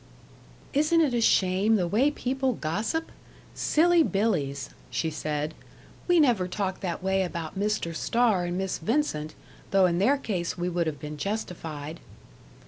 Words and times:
"Isn't 0.73 1.01
it 1.01 1.13
a 1.13 1.21
shame 1.21 1.75
the 1.75 1.87
way 1.87 2.09
people 2.09 2.53
gossip! 2.53 3.11
Silly 3.53 4.01
billies," 4.01 4.71
she 4.89 5.11
said. 5.11 5.53
"We 6.07 6.19
never 6.19 6.47
talked 6.47 6.81
that 6.81 7.03
way 7.03 7.21
about 7.21 7.53
Mr. 7.55 7.95
Starr 7.95 8.45
and 8.45 8.57
Miss 8.57 8.79
Vincent 8.79 9.35
though 9.69 9.85
in 9.85 9.99
their 9.99 10.17
case 10.17 10.57
we 10.57 10.69
would 10.69 10.87
have 10.87 10.99
been 10.99 11.17
justified." 11.17 11.99